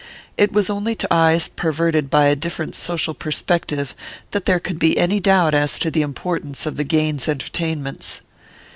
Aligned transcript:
It 0.35 0.51
was 0.51 0.67
only 0.67 0.95
to 0.95 1.13
eyes 1.13 1.47
perverted 1.47 2.09
by 2.09 2.25
a 2.25 2.35
different 2.35 2.73
social 2.73 3.13
perspective 3.13 3.93
that 4.31 4.47
there 4.47 4.59
could 4.59 4.79
be 4.79 4.97
any 4.97 5.19
doubt 5.19 5.53
as 5.53 5.77
to 5.77 5.91
the 5.91 6.01
importance 6.01 6.65
of 6.65 6.75
the 6.75 6.83
Gaines 6.83 7.27
entertainments. 7.27 8.21